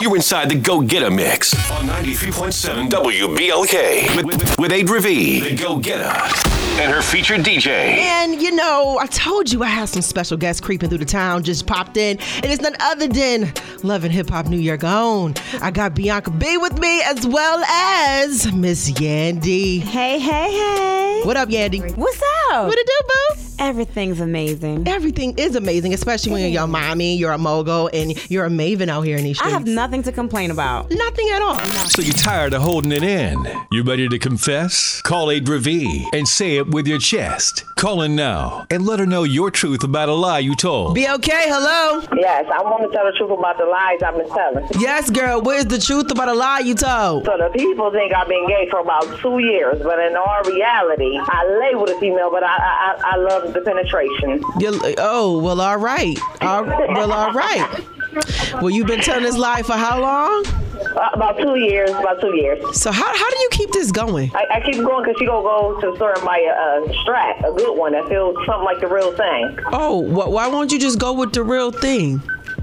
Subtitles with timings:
[0.00, 5.62] You're inside the Go Getta Mix on 93.7 WBLK with, with, with Adri V, the
[5.62, 6.08] Go Getter,
[6.80, 7.68] and her featured DJ.
[7.68, 11.42] And you know, I told you I had some special guests creeping through the town,
[11.42, 12.18] just popped in.
[12.36, 13.52] And it's none other than
[13.82, 15.34] Love and Hip Hop New York own.
[15.60, 19.80] I got Bianca B with me as well as Miss Yandy.
[19.80, 21.20] Hey, hey, hey.
[21.24, 21.94] What up, Yandy?
[21.94, 22.22] What's
[22.52, 22.68] up?
[22.68, 23.49] What it do, boo?
[23.60, 24.88] Everything's amazing.
[24.88, 28.88] Everything is amazing, especially when you're your mommy, you're a mogul, and you're a maven
[28.88, 29.52] out here in these streets.
[29.52, 30.90] I have nothing to complain about.
[30.90, 31.60] Nothing at all.
[31.90, 33.46] So you're tired of holding it in?
[33.70, 35.02] You ready to confess?
[35.02, 37.64] Call Adri V and say it with your chest.
[37.76, 40.94] Call in now and let her know your truth about a lie you told.
[40.94, 42.02] Be okay, hello?
[42.16, 44.66] Yes, I want to tell the truth about the lies I've been telling.
[44.80, 47.26] Yes, girl, where's the truth about a lie you told?
[47.26, 51.18] So the people think I've been gay for about two years, but in all reality,
[51.20, 54.42] I lay with a female, but I I, I love the penetration.
[54.58, 56.18] you oh, well, all right.
[56.40, 57.84] All, well, all right.
[58.54, 60.44] Well, you've been telling this lie for how long?
[60.46, 62.58] Uh, about two years, about two years.
[62.80, 64.30] So how, how do you keep this going?
[64.34, 67.02] I, I keep going because she gonna go to the store and buy a, a
[67.02, 69.58] strap, a good one that feels something like the real thing.
[69.72, 72.20] Oh, wh- why won't you just go with the real thing?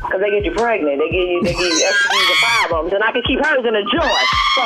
[0.00, 2.84] Cause they get you pregnant, they give you they give you STDs and five of
[2.84, 4.28] them, then I can keep hers in a joint.
[4.54, 4.64] So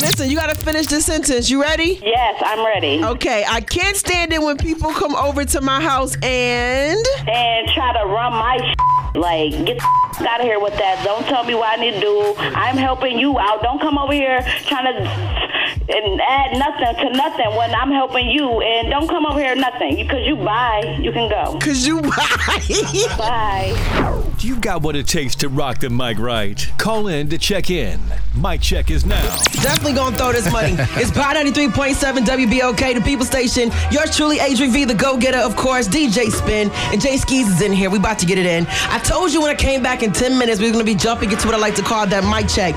[0.06, 1.48] Listen, you got to finish this sentence.
[1.48, 2.00] You ready?
[2.02, 3.02] yes, I'm ready.
[3.04, 7.92] Okay, I can't stand it when people come over to my house and and try
[7.92, 9.78] to run my sh- like get
[10.18, 11.02] the out of here with that.
[11.04, 12.34] Don't tell me what I need to do.
[12.38, 13.62] I'm helping you out.
[13.62, 15.50] Don't come over here trying to
[15.88, 18.60] and add nothing to nothing when I'm helping you.
[18.60, 20.98] And don't come over here nothing because you buy.
[21.00, 21.58] You can go.
[21.58, 23.16] cause you buy?
[23.18, 24.24] Bye.
[24.40, 26.70] You got what it takes to rock the mic right.
[26.78, 28.00] Call in to check in.
[28.36, 29.22] Mic check is now.
[29.62, 30.72] definitely gonna throw this money.
[30.96, 33.70] It's Pi 93.7 WBLK, the People Station.
[33.92, 35.86] Yours truly, Adrian V, the Go Getter, of course.
[35.86, 37.90] DJ Spin and Jay Skis is in here.
[37.90, 38.66] We about to get it in.
[38.90, 41.30] I told you when I came back in 10 minutes we are gonna be jumping
[41.30, 42.74] into what I like to call that mic check.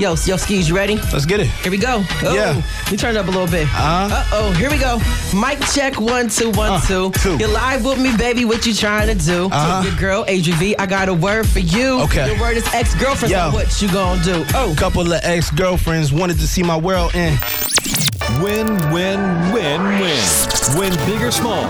[0.00, 0.96] Yo, yo, Skis, you ready?
[1.12, 1.46] Let's get it.
[1.46, 2.04] Here we go.
[2.22, 2.60] Oh, Yeah.
[2.90, 3.64] We turned up a little bit.
[3.68, 4.08] Uh-huh.
[4.12, 4.52] Uh oh.
[4.52, 4.98] Here we go.
[5.38, 7.10] Mic check one two one Uh, two.
[7.12, 7.36] two.
[7.38, 8.44] You're live with me, baby.
[8.44, 9.46] What you trying to do?
[9.46, 9.82] Uh-huh.
[9.88, 10.76] Your girl, Adrian V.
[10.78, 12.00] I got a word for you.
[12.02, 12.26] Okay.
[12.30, 13.32] Your word is ex girlfriend.
[13.32, 13.50] Yo.
[13.50, 14.44] So what you gonna do?
[14.54, 14.74] Oh.
[14.76, 17.38] Couple of ex girlfriends wanted to see my world end.
[18.42, 19.20] Win, win,
[19.52, 20.24] win, win.
[20.76, 21.62] Win big or small.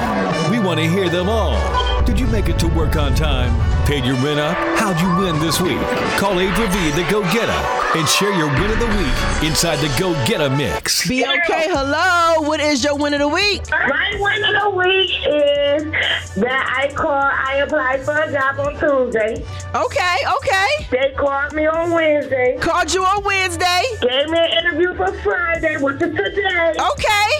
[0.50, 1.85] We want to hear them all.
[2.16, 3.52] Did you make it to work on time?
[3.84, 4.56] Paid your rent up?
[4.78, 5.76] How'd you win this week?
[6.16, 7.52] Call Adri V, the Go Getter,
[7.98, 11.06] and share your win of the week inside the Go Getta Mix.
[11.06, 11.68] Be okay.
[11.68, 12.40] Hello.
[12.48, 13.70] What is your win of the week?
[13.70, 18.72] My win of the week is that I called, I applied for a job on
[18.80, 19.44] Tuesday.
[19.74, 20.16] Okay.
[20.38, 20.86] Okay.
[20.90, 23.82] They called me on Wednesday, Called you on Wednesday.
[24.00, 26.72] gave me an interview for Friday, which is today.
[26.80, 27.35] Okay.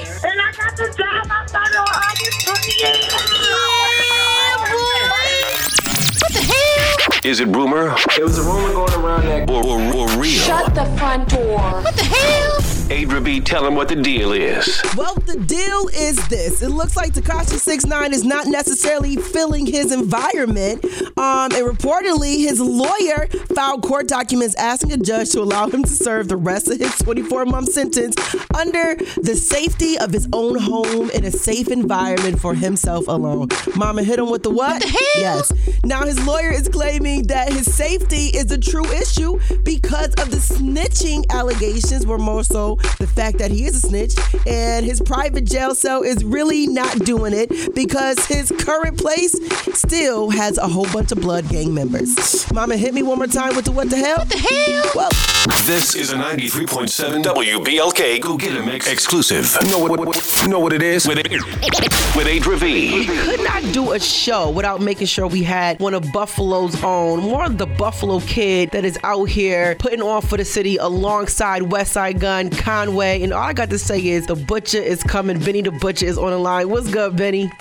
[7.27, 10.31] Is it rumor There was a rumor going around that or, or, or real?
[10.31, 11.59] Shut the front door.
[11.83, 12.76] What the hell?
[12.89, 14.81] Adri V, tell him what the deal is.
[14.97, 16.63] Well, the deal is this.
[16.63, 20.85] It looks like Tekashi 69 is not necessarily filling his environment.
[21.19, 25.91] Um, and reportedly, his lawyer filed court documents asking a judge to allow him to
[25.91, 28.17] serve the rest of his 24 month sentence
[28.55, 33.49] under the safety of his own home in a safe environment for himself alone.
[33.75, 34.81] Mama hit him with the what?
[34.81, 35.01] the hell?
[35.17, 35.53] Yes.
[35.85, 40.37] Now, his lawyer is claiming that his safety is a true issue because of the
[40.37, 44.15] snitching allegations, were more so the fact that he is a snitch
[44.47, 49.37] and his private jail cell is really not doing it because his current place
[49.77, 52.51] still has a whole bunch of blood gang members.
[52.53, 54.19] Mama, hit me one more time with the what the hell?
[54.19, 54.91] What the hell?
[54.95, 55.11] Well,
[55.47, 59.57] This is a 93.7 WBLK Go Get It Mix exclusive.
[59.71, 61.07] Know what, what, know what it is?
[61.07, 63.07] With, with Adri V.
[63.07, 67.45] could not do a show without making sure we had one of Buffalo's own, more
[67.45, 72.19] of the Buffalo kid that is out here putting on for the city alongside Westside
[72.19, 75.39] Gunn, Conway, and all I got to say is the Butcher is coming.
[75.39, 76.69] Benny the Butcher is on the line.
[76.71, 77.53] What's good, Benny?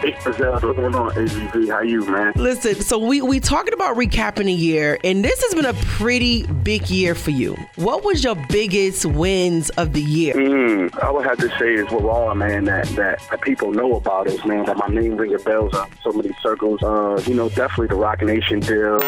[0.00, 1.70] What's going on, AGV?
[1.70, 2.32] How you, man?
[2.36, 6.46] Listen, so we we talking about recapping a year, and this has been a pretty
[6.46, 7.56] big year for you.
[7.74, 10.34] What was your biggest wins of the year?
[10.34, 14.28] Mm, I would have to say is Raw, man, that, that that people know about
[14.28, 16.80] us, man, that my name ringing bells on so many circles.
[16.80, 19.00] Uh, you know, definitely the Roc Nation deal.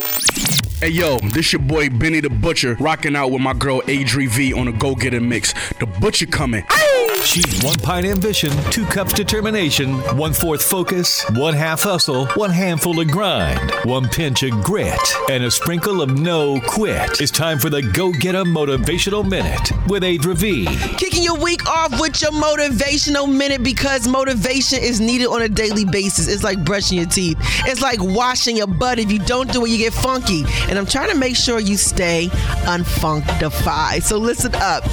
[0.80, 4.54] Hey yo, this your boy Benny the Butcher, rocking out with my girl Adri V
[4.54, 5.52] on a Go Getta mix.
[5.78, 6.64] The Butcher coming.
[7.24, 12.98] She's one pint ambition, two cups determination, one fourth focus, one half hustle, one handful
[12.98, 14.98] of grind, one pinch of grit,
[15.30, 17.20] and a sprinkle of no quit.
[17.20, 20.66] It's time for the Go Getta Motivational Minute with Adri V.
[20.96, 25.84] Kicking your week off with your motivational minute because motivation is needed on a daily
[25.84, 26.26] basis.
[26.26, 27.36] It's like brushing your teeth.
[27.66, 28.98] It's like washing your butt.
[28.98, 30.44] If you don't do it, you get funky.
[30.68, 32.28] And I'm trying to make sure you stay
[32.66, 34.02] unfunctified.
[34.02, 34.84] So listen up.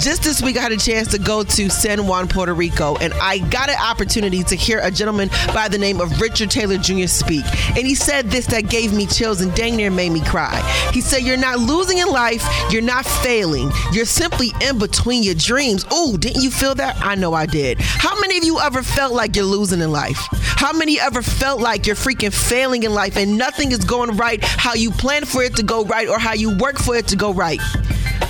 [0.00, 3.12] Just this week, I had a chance to go to San Juan, Puerto Rico, and
[3.14, 7.06] I got an opportunity to hear a gentleman by the name of Richard Taylor Jr.
[7.06, 7.44] speak.
[7.76, 10.60] And he said this that gave me chills and dang near made me cry.
[10.92, 13.70] He said, You're not losing in life, you're not failing.
[13.92, 15.84] You're simply in between your dreams.
[15.92, 16.96] Ooh, didn't you feel that?
[17.00, 17.78] I know I did.
[17.80, 20.18] How many of you ever felt like you're losing in life?
[20.32, 24.42] How many ever felt like you're freaking failing in life and nothing is going right
[24.44, 27.16] how you plan for it to go right or how you work for it to
[27.16, 27.60] go right?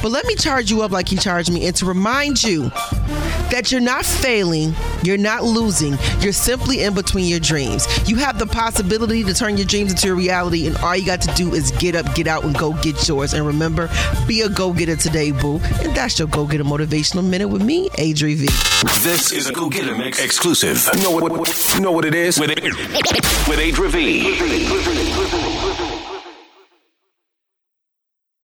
[0.02, 2.70] But let me charge you up like he charged me and to remind you
[3.52, 7.86] that you're not failing, you're not losing, you're simply in between your dreams.
[8.08, 11.20] You have the possibility to turn your dreams into a reality, and all you got
[11.20, 13.34] to do is get up, get out, and go get yours.
[13.34, 13.90] And remember,
[14.26, 15.60] be a go getter today, boo.
[15.82, 18.46] And that's your go getter motivational minute with me, Adri V.
[19.06, 22.14] This is a go getter Mix exclusive You know what, what, you know what it
[22.14, 22.40] is?
[22.40, 25.71] with, with Adri V.